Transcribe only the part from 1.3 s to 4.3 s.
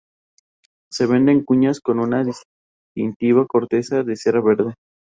en cuñas con una distintiva corteza de